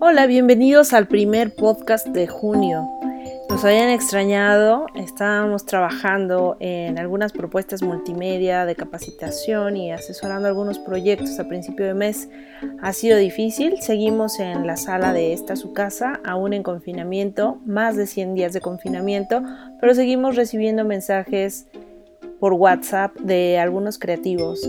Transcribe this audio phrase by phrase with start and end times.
[0.00, 2.88] Hola, bienvenidos al primer podcast de junio.
[3.50, 11.40] Nos habían extrañado, estábamos trabajando en algunas propuestas multimedia de capacitación y asesorando algunos proyectos
[11.40, 12.28] a principio de mes.
[12.80, 17.96] Ha sido difícil, seguimos en la sala de esta su casa, aún en confinamiento, más
[17.96, 19.42] de 100 días de confinamiento,
[19.80, 21.66] pero seguimos recibiendo mensajes
[22.38, 24.60] por WhatsApp de algunos creativos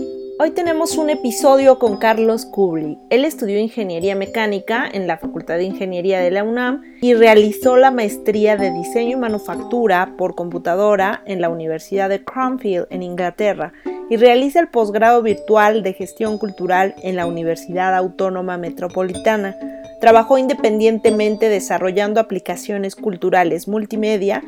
[0.42, 2.96] Hoy tenemos un episodio con Carlos Kubli.
[3.10, 7.90] Él estudió ingeniería mecánica en la Facultad de Ingeniería de la UNAM y realizó la
[7.90, 13.74] maestría de diseño y manufactura por computadora en la Universidad de Cranfield en Inglaterra
[14.08, 19.54] y realiza el posgrado virtual de gestión cultural en la Universidad Autónoma Metropolitana.
[20.00, 24.42] Trabajó independientemente desarrollando aplicaciones culturales multimedia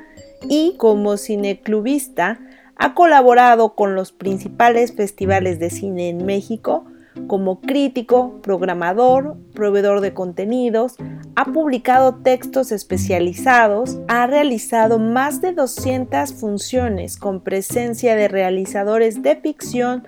[0.49, 2.41] y como cineclubista
[2.83, 6.85] ha colaborado con los principales festivales de cine en México
[7.29, 10.97] como crítico, programador, proveedor de contenidos,
[11.37, 19.37] ha publicado textos especializados, ha realizado más de 200 funciones con presencia de realizadores de
[19.37, 20.05] ficción,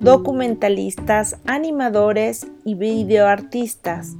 [0.00, 4.16] documentalistas, animadores y videoartistas.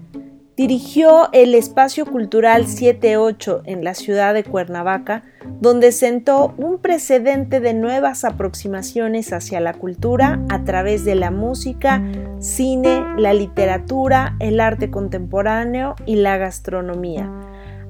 [0.57, 5.23] Dirigió el espacio cultural 78 en la ciudad de Cuernavaca,
[5.61, 12.03] donde sentó un precedente de nuevas aproximaciones hacia la cultura a través de la música,
[12.39, 17.31] cine, la literatura, el arte contemporáneo y la gastronomía,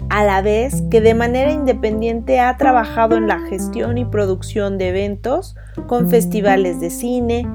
[0.08, 4.88] a la vez que de manera independiente ha trabajado en la gestión y producción de
[4.88, 5.54] eventos
[5.86, 7.46] con festivales de cine,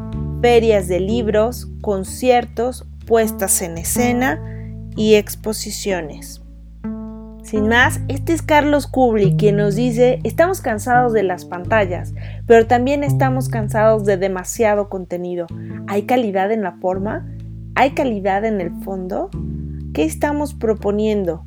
[0.41, 4.39] ferias de libros, conciertos, puestas en escena,
[4.95, 6.41] y exposiciones.
[7.43, 12.13] Sin más, este es Carlos Kubli quien nos dice, estamos cansados de las pantallas,
[12.45, 15.47] pero también estamos cansados de demasiado contenido.
[15.87, 17.27] ¿Hay calidad en la forma?
[17.75, 19.29] ¿Hay calidad en el fondo?
[19.93, 21.43] ¿Qué estamos proponiendo?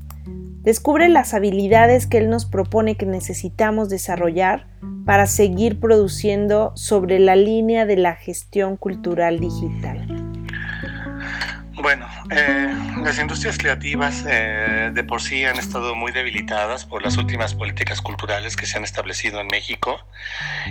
[0.63, 4.67] Descubre las habilidades que él nos propone que necesitamos desarrollar
[5.05, 10.07] para seguir produciendo sobre la línea de la gestión cultural digital.
[11.85, 17.19] Bueno, eh, las industrias creativas eh, de por sí han estado muy debilitadas por las
[17.19, 20.03] últimas políticas culturales que se han establecido en México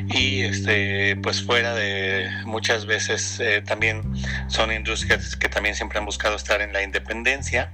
[0.07, 4.01] y este, pues fuera de muchas veces eh, también
[4.47, 7.71] son industrias que también siempre han buscado estar en la independencia.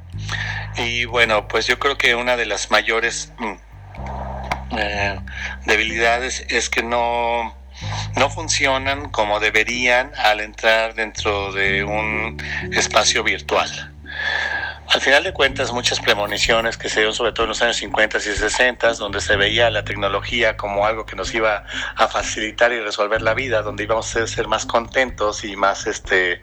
[0.75, 3.55] Y bueno, pues yo creo que una de las mayores mm,
[5.65, 7.55] debilidades es que no
[8.15, 12.37] no funcionan como deberían al entrar dentro de un
[12.71, 13.69] espacio virtual.
[14.91, 18.17] Al final de cuentas, muchas premoniciones que se dieron sobre todo en los años 50
[18.17, 21.63] y 60, donde se veía la tecnología como algo que nos iba
[21.95, 26.41] a facilitar y resolver la vida, donde íbamos a ser más contentos y más, este,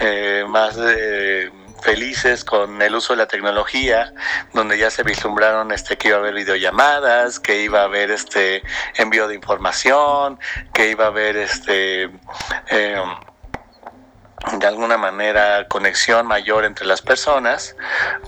[0.00, 4.12] eh, más eh, felices con el uso de la tecnología,
[4.52, 8.62] donde ya se vislumbraron este que iba a haber videollamadas, que iba a haber este
[8.96, 10.38] envío de información,
[10.72, 13.08] que iba a haber este em,
[14.58, 17.76] de alguna manera conexión mayor entre las personas,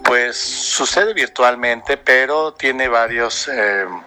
[0.05, 4.03] pues sucede virtualmente, pero tiene varios em,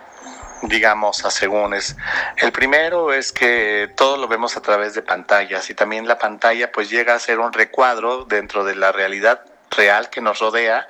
[0.63, 1.96] digamos, asegúnes.
[2.38, 6.72] El primero es que todo lo vemos a través de pantallas y también la pantalla
[6.72, 10.88] pues llega a ser un recuadro dentro de la realidad real que nos rodea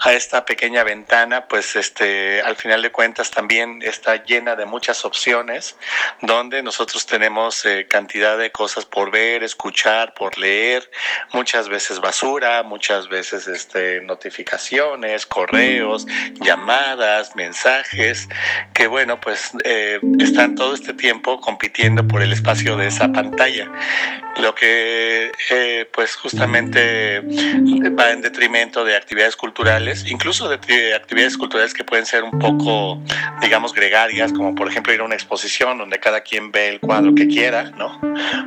[0.00, 5.04] a esta pequeña ventana, pues este, al final de cuentas también está llena de muchas
[5.04, 5.76] opciones,
[6.20, 10.90] donde nosotros tenemos eh, cantidad de cosas por ver, escuchar, por leer,
[11.32, 18.28] muchas veces basura, muchas veces este, notificaciones, correos, llamadas, mensajes,
[18.72, 23.70] que bueno, pues eh, están todo este tiempo compitiendo por el espacio de esa pantalla.
[24.40, 31.74] Lo que eh, pues justamente va en detrimento de actividades culturales, incluso de actividades culturales
[31.74, 32.98] que pueden ser un poco,
[33.42, 37.14] digamos, gregarias, como por ejemplo ir a una exposición donde cada quien ve el cuadro
[37.14, 38.00] que quiera, ¿no?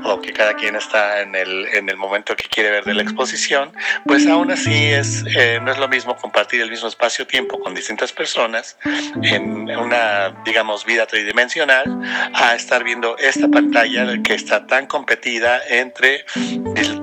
[0.03, 3.03] O que cada quien está en el, en el momento que quiere ver de la
[3.03, 3.71] exposición,
[4.07, 8.11] pues aún así es, eh, no es lo mismo compartir el mismo espacio-tiempo con distintas
[8.11, 8.77] personas
[9.21, 11.85] en una, digamos, vida tridimensional
[12.33, 16.25] a estar viendo esta pantalla que está tan competida entre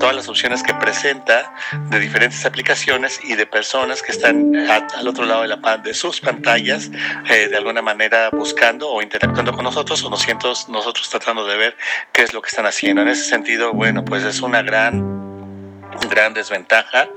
[0.00, 1.54] todas las opciones que presenta
[1.90, 2.63] de diferentes aplicaciones
[3.22, 6.90] y de personas que están al otro lado de, la, de sus pantallas,
[7.30, 11.76] eh, de alguna manera buscando o interactuando con nosotros o nosotros, nosotros tratando de ver
[12.12, 13.02] qué es lo que están haciendo.
[13.02, 15.23] En ese sentido, bueno, pues es una gran
[16.08, 17.08] gran desventaja.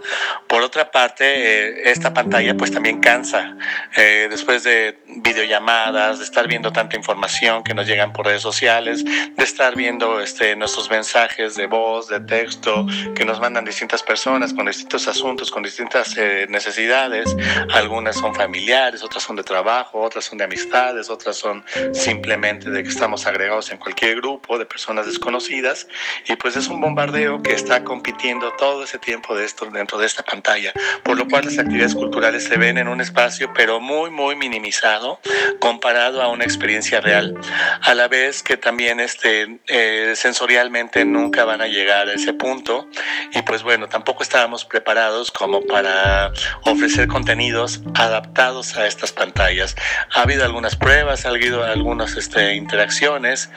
[0.47, 3.56] Por otra parte, eh, esta pantalla pues también cansa.
[3.95, 9.03] Eh, después de videollamadas, de estar viendo tanta información que nos llegan por redes sociales,
[9.03, 12.85] de estar viendo este, nuestros mensajes de voz, de texto,
[13.15, 17.35] que nos mandan distintas personas con distintos asuntos, con distintas eh, necesidades.
[17.74, 21.63] Algunas son familiares, otras son de trabajo, otras son de amistades, otras son
[21.94, 25.88] simplemente de que estamos agregados en cualquier grupo de personas desconocidas.
[26.27, 30.05] Y pues es un bombardeo que está compitiendo todo ese tiempo de esto dentro de
[30.05, 30.73] esta pantalla,
[31.03, 35.19] por lo cual las actividades culturales se ven en un espacio pero muy muy minimizado
[35.59, 37.35] comparado a una experiencia real,
[37.81, 42.87] a la vez que también este, eh, sensorialmente nunca van a llegar a ese punto
[43.33, 46.31] y pues bueno, tampoco estábamos preparados como para
[46.63, 49.75] ofrecer contenidos adaptados a estas pantallas.
[50.13, 53.49] Ha habido algunas pruebas, ha habido algunas este, interacciones,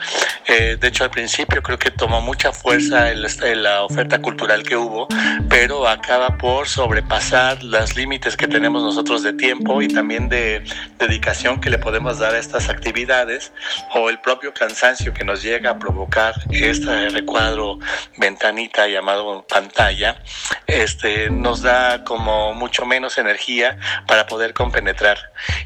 [0.47, 3.27] eh, de hecho al principio creo que tomó mucha fuerza el,
[3.63, 5.00] la oferta cultural que hubo
[5.49, 10.63] pero acaba por sobrepasar los límites que tenemos nosotros de tiempo y también de
[10.99, 13.51] dedicación que le podemos dar a estas actividades
[13.93, 17.79] o el propio cansancio que nos llega a provocar este recuadro
[18.17, 20.21] ventanita llamado pantalla,
[20.67, 23.77] este, nos da como mucho menos energía
[24.07, 25.17] para poder compenetrar.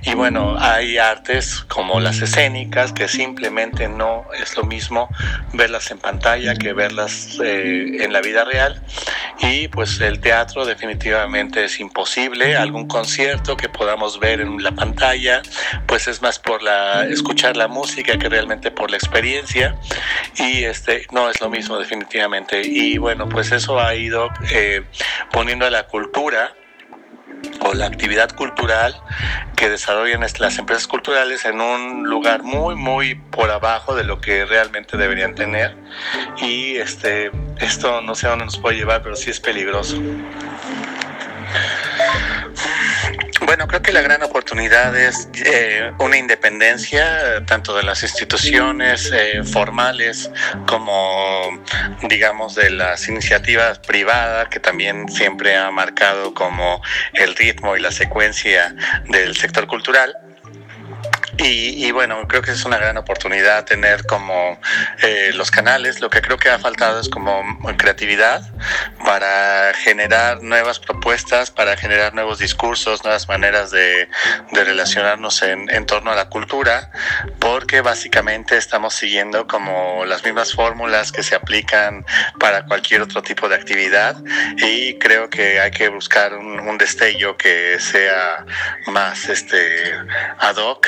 [0.04, 5.10] Y bueno, hay artes como las escénicas que simplemente no es lo mismo
[5.54, 8.82] verlas en pantalla que verlas eh, en la vida real
[9.40, 12.56] y pues el teatro definitivamente es imposible.
[12.56, 15.42] Algún concierto que podamos ver en la pantalla,
[15.86, 19.76] pues es más por la escuchar la música que realmente por la experiencia
[20.38, 22.62] y este no es lo mismo definitivamente.
[22.64, 24.84] Y bueno, pues eso ha ido eh,
[25.32, 26.54] poniendo a la cultura
[27.62, 28.96] o la actividad cultural
[29.56, 34.46] que desarrollan las empresas culturales en un lugar muy muy por abajo de lo que
[34.46, 35.76] realmente deberían tener
[36.38, 40.02] y este esto no sé a dónde nos puede llevar pero sí es peligroso
[43.46, 49.44] bueno, creo que la gran oportunidad es eh, una independencia tanto de las instituciones eh,
[49.44, 50.32] formales
[50.68, 51.62] como,
[52.10, 56.82] digamos, de las iniciativas privadas, que también siempre ha marcado como
[57.14, 58.76] el ritmo y la secuencia
[59.10, 60.18] del sector cultural.
[61.38, 64.60] Y, bueno, creo que es una gran oportunidad tener como
[65.02, 66.00] eh, los canales.
[66.00, 67.44] Lo que creo que ha faltado es como
[67.78, 68.42] creatividad
[69.04, 74.08] para generar nuevas propuestas, para generar nuevos discursos, nuevas maneras de,
[74.52, 76.92] de relacionarnos en, en, torno a la cultura,
[77.40, 82.06] porque básicamente estamos siguiendo como las mismas fórmulas que se aplican
[82.40, 84.16] para cualquier otro tipo de actividad
[84.58, 88.46] y creo que hay que buscar un, un destello que sea
[88.88, 89.94] más este
[90.40, 90.88] ad hoc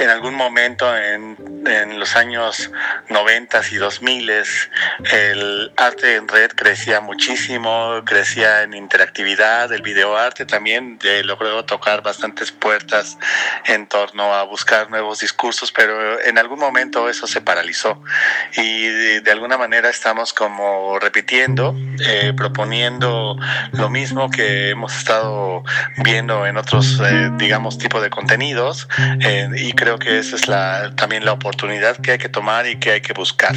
[0.00, 1.36] en algún momento en,
[1.66, 2.70] en, los años
[3.08, 4.30] 90 y 2000
[5.12, 12.02] el arte en red crecía muchísimo, crecía en interactividad, el videoarte también eh, logró tocar
[12.02, 13.18] bastantes puertas
[13.66, 18.02] en torno a buscar nuevos discursos, pero en algún momento eso se paralizó.
[18.56, 21.74] Y de, de alguna manera estamos como repitiendo,
[22.06, 23.36] eh, proponiendo
[23.72, 25.62] lo mismo que hemos estado
[25.98, 28.88] viendo en otros, eh, digamos, tipos de contenidos
[29.20, 32.76] eh, y creo que esa es la, también la oportunidad que hay que tomar y
[32.76, 33.54] que hay que buscar.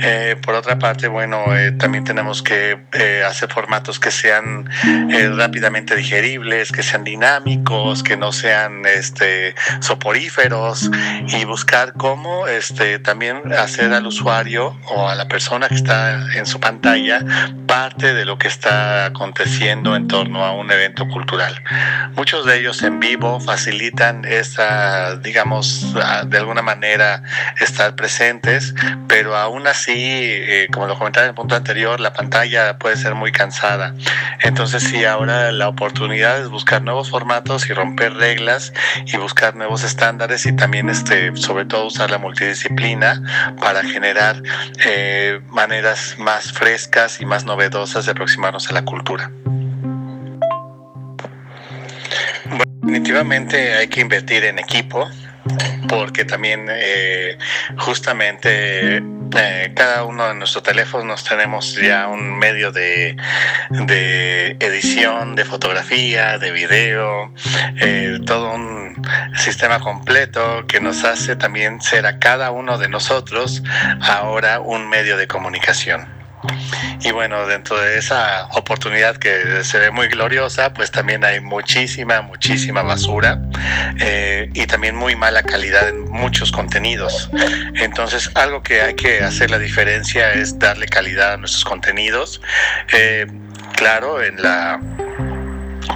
[0.00, 4.68] Eh, por otra parte, bueno, eh, también tenemos que eh, hacer formatos que sean
[5.10, 10.90] eh, rápidamente digeribles, que sean dinámicos, que no sean este, soporíferos
[11.28, 16.46] y buscar cómo este, también hacer al usuario o a la persona que está en
[16.46, 17.24] su pantalla
[17.66, 21.62] parte de lo que está aconteciendo en torno a un evento cultural.
[22.14, 25.41] Muchos de ellos en vivo facilitan esa, digamos,
[26.26, 27.22] de alguna manera
[27.60, 28.74] estar presentes,
[29.08, 33.14] pero aún así, eh, como lo comentaba en el punto anterior, la pantalla puede ser
[33.14, 33.94] muy cansada.
[34.40, 38.72] Entonces sí, ahora la oportunidad es buscar nuevos formatos y romper reglas
[39.06, 44.42] y buscar nuevos estándares y también, este, sobre todo, usar la multidisciplina para generar
[44.86, 49.30] eh, maneras más frescas y más novedosas de aproximarnos a la cultura.
[52.46, 55.08] Bueno, definitivamente hay que invertir en equipo,
[55.88, 57.36] porque también eh,
[57.78, 63.16] justamente eh, cada uno de nuestros teléfonos tenemos ya un medio de,
[63.70, 67.32] de edición, de fotografía, de video,
[67.80, 69.02] eh, todo un
[69.36, 73.62] sistema completo que nos hace también ser a cada uno de nosotros
[74.00, 76.21] ahora un medio de comunicación.
[77.00, 82.22] Y bueno, dentro de esa oportunidad que se ve muy gloriosa, pues también hay muchísima,
[82.22, 83.40] muchísima basura
[83.98, 87.30] eh, y también muy mala calidad en muchos contenidos.
[87.74, 92.40] Entonces, algo que hay que hacer la diferencia es darle calidad a nuestros contenidos.
[92.92, 93.26] Eh,
[93.76, 94.80] claro, en la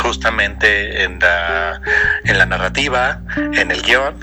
[0.03, 1.81] justamente en la,
[2.25, 4.17] en la narrativa, en el guion,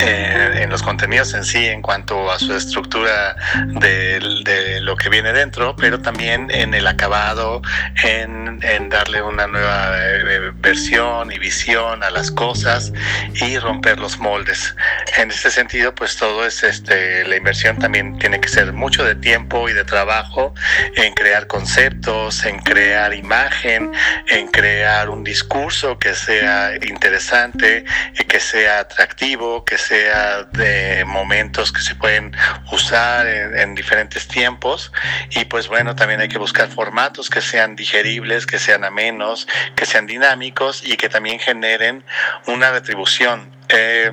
[0.00, 3.36] eh, en los contenidos en sí, en cuanto a su estructura
[3.66, 7.62] de, de, lo que viene dentro, pero también en el acabado,
[8.04, 12.92] en, en darle una nueva eh, versión y visión a las cosas
[13.34, 14.74] y romper los moldes.
[15.16, 19.14] En este sentido, pues todo es este, la inversión también tiene que ser mucho de
[19.14, 20.54] tiempo y de trabajo
[20.96, 23.92] en crear conceptos, en crear imagen,
[24.28, 27.84] en crear un discurso que sea interesante,
[28.28, 32.34] que sea atractivo, que sea de momentos que se pueden
[32.72, 34.92] usar en, diferentes tiempos.
[35.30, 39.86] Y pues bueno, también hay que buscar formatos que sean digeribles, que sean amenos, que
[39.86, 42.04] sean dinámicos y que también generen
[42.46, 43.55] una retribución.
[43.68, 44.12] Eh,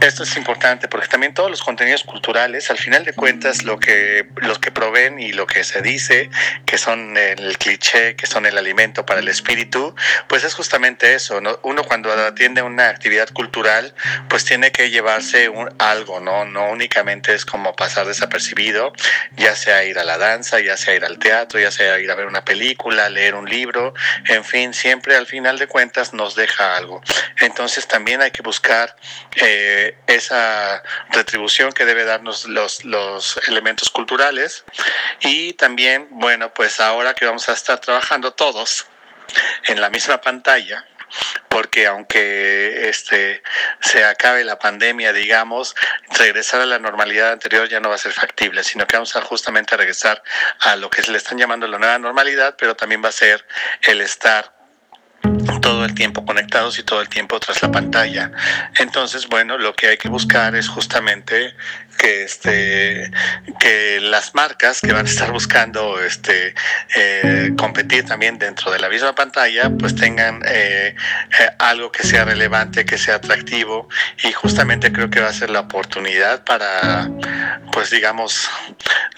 [0.00, 4.26] esto es importante porque también todos los contenidos culturales, al final de cuentas, lo que,
[4.36, 6.30] los que proveen y lo que se dice,
[6.64, 9.94] que son el cliché, que son el alimento para el espíritu,
[10.28, 11.40] pues es justamente eso.
[11.40, 11.58] ¿no?
[11.62, 13.94] Uno cuando atiende una actividad cultural,
[14.28, 16.44] pues tiene que llevarse un, algo, ¿no?
[16.44, 18.92] No únicamente es como pasar desapercibido,
[19.36, 22.14] ya sea ir a la danza, ya sea ir al teatro, ya sea ir a
[22.14, 23.94] ver una película, leer un libro,
[24.28, 27.02] en fin, siempre al final de cuentas nos deja algo.
[27.40, 28.55] Entonces también hay que buscar...
[29.36, 34.64] Eh, esa retribución que debe darnos los, los elementos culturales.
[35.20, 38.86] Y también, bueno, pues ahora que vamos a estar trabajando todos
[39.64, 40.84] en la misma pantalla,
[41.48, 43.42] porque aunque este
[43.80, 45.74] se acabe la pandemia, digamos,
[46.18, 49.22] regresar a la normalidad anterior ya no va a ser factible, sino que vamos a
[49.22, 50.22] justamente regresar
[50.60, 53.46] a lo que se le están llamando la nueva normalidad, pero también va a ser
[53.82, 54.55] el estar
[55.60, 58.30] todo el tiempo conectados y todo el tiempo tras la pantalla.
[58.78, 61.54] Entonces, bueno, lo que hay que buscar es justamente
[61.96, 63.10] que este
[63.58, 66.54] que las marcas que van a estar buscando este
[66.94, 70.94] eh, competir también dentro de la misma pantalla pues tengan eh,
[71.40, 73.88] eh, algo que sea relevante que sea atractivo
[74.22, 77.10] y justamente creo que va a ser la oportunidad para
[77.72, 78.48] pues digamos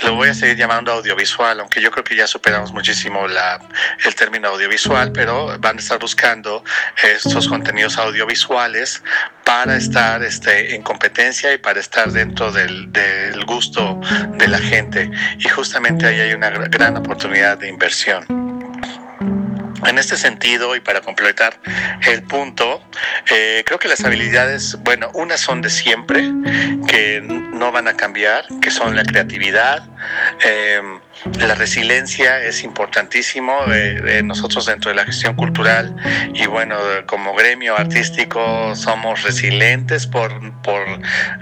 [0.03, 3.61] lo voy a seguir llamando audiovisual aunque yo creo que ya superamos muchísimo la
[4.05, 6.65] el término audiovisual pero van a estar buscando
[7.03, 9.03] estos contenidos audiovisuales
[9.49, 12.53] para estar este, en competencia y para estar dentro
[12.93, 14.01] del, gusto
[14.39, 15.11] de la gente.
[15.39, 18.25] Y justamente ahí hay una gran oportunidad de inversión.
[19.87, 21.61] En este sentido, y para completar
[22.03, 22.83] el punto,
[23.31, 26.21] eh, creo que las habilidades, bueno, unas son de siempre,
[26.89, 29.89] que no van a cambiar, que son la creatividad,
[30.45, 30.83] eh,
[31.41, 33.59] la resiliencia es importantísimo.
[34.25, 35.95] Nosotros dentro de la gestión cultural
[36.35, 40.31] y bueno, como gremio artístico somos resilientes por,
[40.63, 40.83] por,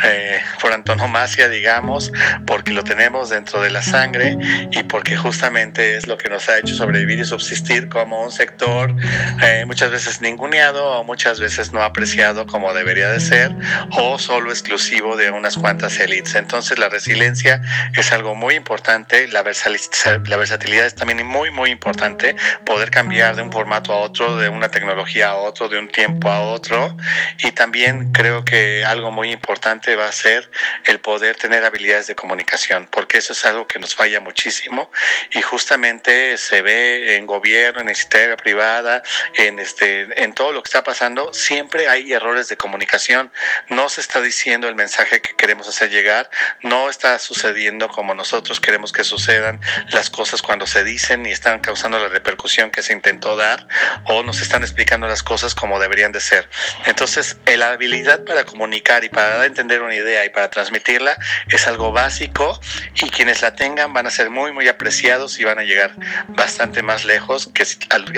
[0.04, 2.12] eh, por antonomasia, digamos,
[2.46, 4.36] porque lo tenemos dentro de la sangre
[4.70, 8.94] y porque justamente es lo que nos ha hecho sobrevivir y subsistir como un sector
[9.42, 13.54] eh, muchas veces ninguneado o muchas veces no apreciado como debería de ser
[13.92, 16.34] o solo exclusivo de unas cuantas élites.
[16.34, 17.60] Entonces la resiliencia
[17.94, 23.34] es algo muy importante, la versatilidad la versatilidad es también muy, muy importante, poder cambiar
[23.36, 26.96] de un formato a otro, de una tecnología a otro, de un tiempo a otro.
[27.38, 30.50] Y también creo que algo muy importante va a ser
[30.84, 34.90] el poder tener habilidades de comunicación, porque eso es algo que nos falla muchísimo
[35.32, 39.02] y justamente se ve en gobierno, en iniciativa privada,
[39.34, 43.32] en, este, en todo lo que está pasando, siempre hay errores de comunicación.
[43.68, 46.30] No se está diciendo el mensaje que queremos hacer llegar,
[46.62, 49.55] no está sucediendo como nosotros queremos que sucedan
[49.90, 53.66] las cosas cuando se dicen y están causando la repercusión que se intentó dar
[54.04, 56.48] o nos están explicando las cosas como deberían de ser.
[56.86, 61.16] Entonces, la habilidad para comunicar y para entender una idea y para transmitirla
[61.48, 62.60] es algo básico
[62.94, 65.92] y quienes la tengan van a ser muy, muy apreciados y van a llegar
[66.28, 67.64] bastante más lejos que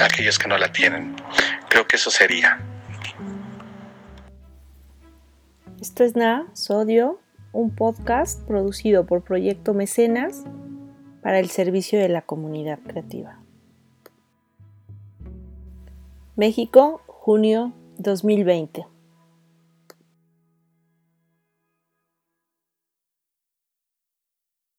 [0.03, 1.17] aquellos que no la tienen.
[1.69, 2.59] Creo que eso sería.
[5.81, 7.21] Esto es Na Sodio,
[7.53, 10.43] un podcast producido por Proyecto Mecenas
[11.29, 13.39] para el servicio de la comunidad creativa.
[16.37, 18.87] México, junio 2020.